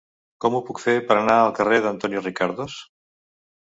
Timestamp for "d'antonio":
1.87-2.27